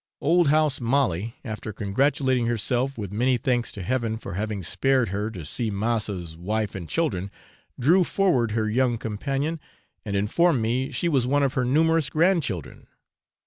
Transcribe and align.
Old 0.19 0.47
house 0.47 0.81
Molly, 0.81 1.35
after 1.45 1.71
congratulating 1.71 2.47
herself, 2.47 2.97
with 2.97 3.11
many 3.13 3.37
thanks 3.37 3.71
to 3.73 3.83
heaven, 3.83 4.17
for 4.17 4.33
having 4.33 4.63
spared 4.63 5.09
her 5.09 5.29
to 5.29 5.45
see 5.45 5.69
'massa's' 5.69 6.35
wife 6.35 6.73
and 6.73 6.89
children, 6.89 7.29
drew 7.79 8.03
forward 8.03 8.53
her 8.53 8.67
young 8.67 8.97
companion, 8.97 9.59
and 10.03 10.15
informed 10.15 10.59
me 10.59 10.89
she 10.89 11.07
was 11.07 11.27
one 11.27 11.43
of 11.43 11.53
her 11.53 11.65
numerous 11.65 12.09
grandchildren. 12.09 12.87